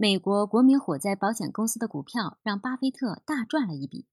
[0.00, 4.06] 美国国民火灾保险公司的股票让巴菲特大赚了一笔。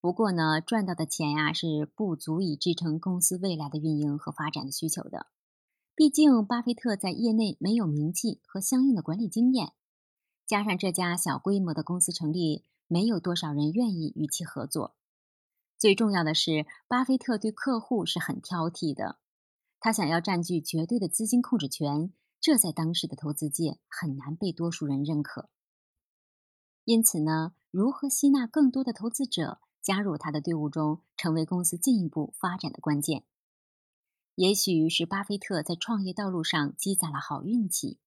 [0.00, 5.26] 不过呢，赚到的钱呀是不足以支撑公司未来的运营和发展的需求的。
[5.96, 9.72] 毕竟，巴菲特在业内没有名气和相应的管理经验，
[10.46, 14.94] 加上这家小规模的公司成立，没有多少人愿意与其合作。
[15.76, 19.18] 最重要的是，巴菲特对客户是很挑剔的，
[19.80, 22.12] 他想要占据绝对的资金控制权，
[22.46, 25.50] 这在当时的投资界很难被多数人认可。
[26.84, 33.24] 因此呢，如何吸纳更多的投资者加入他的队伍中，成为公司进一步发展的关键。
[34.36, 37.98] 也许是巴菲特在创业道路上积攒了好运气，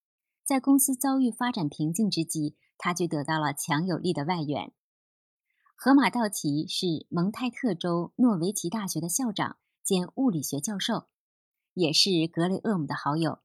[0.46, 4.72] 在公司遭遇发展瓶颈之际，他就得到了强有力的外援。
[5.76, 11.10] 河马道奇是蒙泰特州诺维奇大学的校长兼物理学教授，
[11.74, 13.40] 也是格雷厄姆的好友。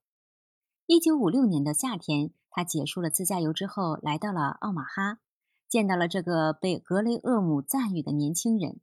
[0.86, 5.18] 一九五六年的夏天，他结束了自驾游之后，来到了奥马哈，
[5.66, 8.80] 见到了这个被格雷厄姆赞誉的年轻人。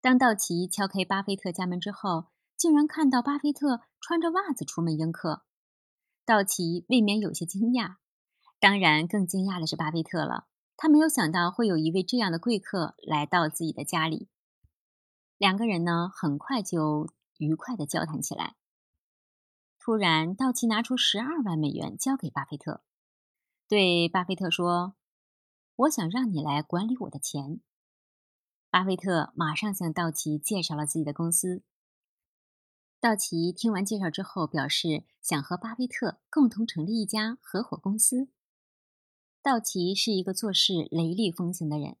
[0.00, 5.42] 当道奇敲开巴菲特家门之后，竟然看到巴菲特穿着袜子出门迎客，
[6.24, 7.96] 道奇未免有些惊讶。
[8.60, 10.46] 当然，更惊讶的是巴菲特了。
[10.76, 14.28] 他没有想到会有一位这样的贵客来到自己的家里。
[15.36, 18.54] 两个人呢，很快就愉快的交谈起来。
[19.84, 22.84] 突然，道奇拿出十二万美元交给巴菲特，
[23.66, 24.94] 对巴菲特说
[25.74, 27.60] ：“我想让你来管理我的钱。”
[28.70, 31.64] 巴菲特马上向道奇介绍了自己的公司。
[33.00, 38.28] 道奇听完介绍之后，表示想和巴菲特共同成立一家合伙公司。
[39.42, 41.96] 道奇是一个做事雷厉风行的人，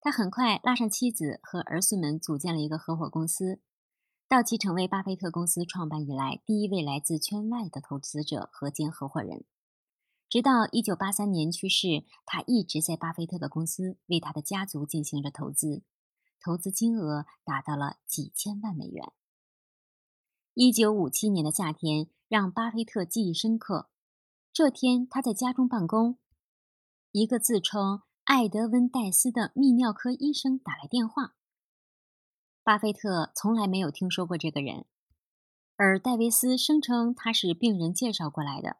[0.00, 3.60] 他很快拉上妻子和儿孙们，组建了一个合伙公司。
[4.30, 9.44] 道奇成为巴菲特公司创办以来第一位来自圈外的投资者和兼合伙人。
[10.28, 15.82] 直到1983年去世，他一直在巴菲特的公司为他的家族进行着投资。
[16.40, 19.12] 投资金额达到了几千万美元。
[20.54, 23.90] 一九五七年的夏天让巴菲特记忆深刻。
[24.52, 26.18] 这天他在家中办公，
[27.10, 31.34] 一个自称艾德温·戴斯的泌尿科医生打来电话。
[32.62, 34.84] 巴菲特从来没有听说过这个人，
[35.76, 38.76] 而戴维斯声称他是病人介绍过来的。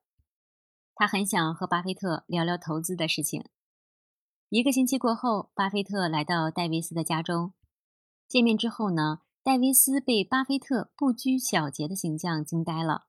[0.95, 3.45] 他很想和巴菲特聊聊投资的事情。
[4.51, 7.55] 一个星期过后，巴菲特来到戴维斯的家中。
[8.29, 13.07] 见面之后呢，戴维斯被巴菲特不拘小节的形象惊呆了。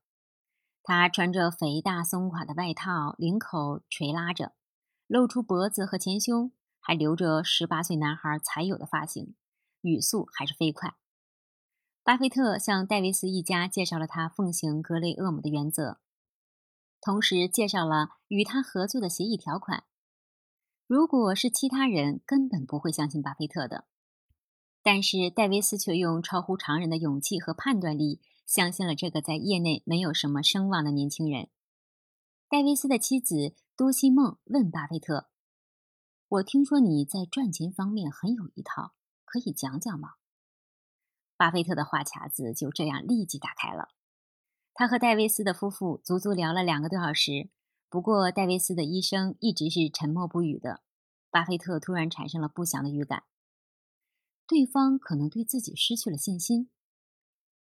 [0.82, 4.52] 他穿着肥大松垮的外套，领口垂拉着，
[5.06, 6.50] 露出脖子和前胸，
[6.80, 9.34] 还留着十八岁男孩才有的发型，
[9.82, 10.96] 语速还是飞快。
[12.02, 15.98] 巴菲特向戴维斯一家介绍了他奉行格雷厄姆的原则，
[17.00, 19.84] 同时介绍了与他合作的协议条款。
[20.88, 23.86] 如果是其他人，根本不会相信巴菲特的。
[24.82, 31.50] 但是戴维斯却用超乎常人的勇气和判断力，相信了这个在业内没有什么声望的年轻人。
[32.48, 35.30] 戴维斯的妻子多西梦问巴菲特
[36.28, 38.92] ：“我听说你在赚钱方面很有一套，
[39.32, 40.10] 可以讲讲吗？”
[41.38, 43.88] 巴菲特的话匣子就这样立即打开了。
[44.74, 47.50] 他和戴维斯的夫妇足足聊了两个多小时。
[47.88, 50.82] 不过，戴维斯的医生一直是沉默不语的。
[51.30, 53.24] 巴菲特突然产生了不祥的预感，
[54.46, 56.70] 对方可能对自己失去了信心。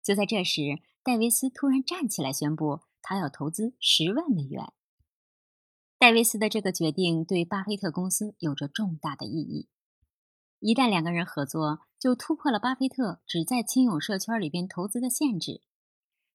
[0.02, 4.72] 就在这时，戴维斯突然站起来宣布，他要投资十万美元。
[5.98, 9.68] 戴维斯的这个决定对巴菲特公司有着重大的意义。
[10.60, 15.62] 一旦两个人合作，就突破了巴菲特只在亲友社圈里边投资的限制。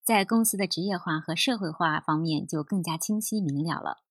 [0.04, 4.04] 在公司的职业化和社会化方面就更加清晰明了了。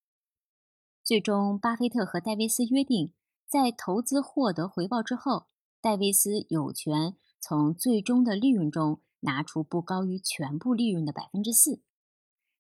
[1.03, 3.13] 最终，巴菲特和戴维斯约定，
[3.49, 5.47] 在投资获得回报之后，
[5.81, 11.81] 戴维斯有权从最终的利润中拿出不高于全部利润的百分之四，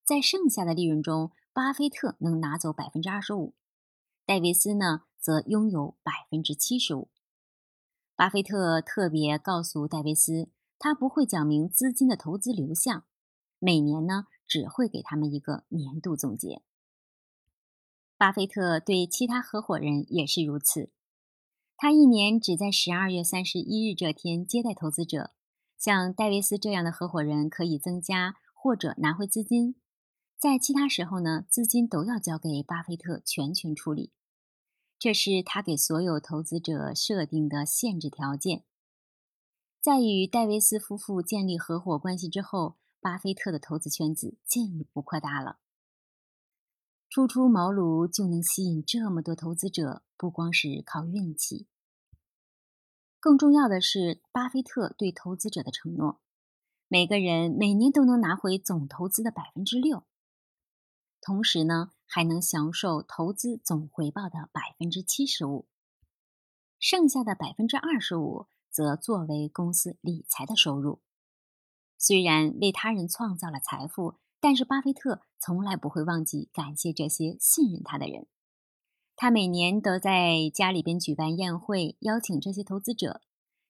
[0.04, 3.54] 在剩下的利润中，巴菲特能拿走百分之二十五，
[4.26, 7.08] 戴维斯呢则拥有百分之七十五。
[8.16, 13.04] 巴菲特特别告诉戴维斯，他不会讲明资金的投资流向。
[13.58, 16.62] 每年呢，只会给他们一个年度总结。
[18.16, 20.90] 巴菲特对其他合伙人也是如此，
[21.76, 25.32] 他一年只在十二月三十一日这天接待投资者。
[25.76, 29.74] 像戴维斯这样的合伙人可以增加或者拿回资金，
[30.38, 34.12] 在其他时候呢，资金都要交给巴菲特全权处理。
[35.04, 38.64] 这是他给所有投资者设定的限制条件。
[39.78, 42.78] 在与戴维斯夫妇建立合伙关系之后。
[43.02, 45.58] 巴菲特的投资圈子进一步扩大了。
[47.10, 51.66] 初出茅庐就能吸引这么多投资者，不光是靠运气，
[53.20, 56.22] 更重要的是巴菲特对投资者的承诺：
[56.88, 60.04] 每个人每年都能拿回总投资的百分之六，
[61.20, 65.66] 同时呢，还能享受投资总回报的百分之七十五，
[66.78, 71.00] 剩下的百分之二十五则作为公司理财的收入。
[71.98, 74.16] 虽然为他人创造了财富。
[74.46, 78.26] 但是巴菲特从来不会忘记感谢这些信任他的人。
[79.16, 83.22] 他每年都在家里边举办宴会，邀请这些投资者。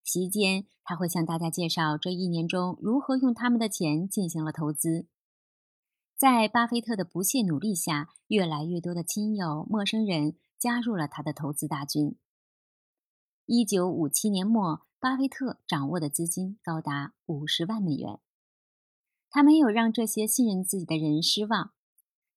[0.03, 5.07] 席间，他会向大家介绍这一年中如何用他们的钱进行了投资。
[6.17, 12.17] 在巴菲特的不懈努力下，越来越多的亲友、陌生人加入了他的投资大军。
[13.47, 18.21] 一九五七年末，巴菲特掌握的资金高达五十万美元。
[19.29, 21.73] 他没有让这些信任自己的人失望。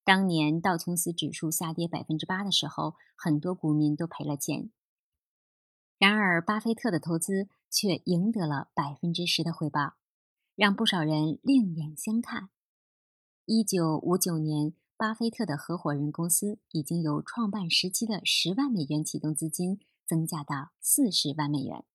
[0.03, 4.71] 当年道琼斯指数下跌百分之八的时候，很多股民都赔了钱。
[5.99, 9.93] 然而，巴菲特的投资却赢得了百分之十的回报，
[10.55, 12.49] 让不少人另眼相看。
[13.49, 21.85] 一九五九年，巴菲特的合伙人公司已经由创办时期的十万美元启动资金增加到四十万美元。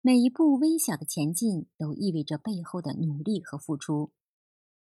[0.00, 4.12] 每一步微小的前进都意味着背后的努力和付出。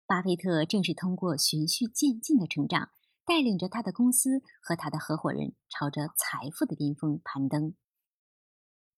[0.06, 2.92] 巴菲特正是通过循序渐进的成长，
[3.26, 7.74] 带领着他的公司和他的合伙人朝着财富的巅峰攀登。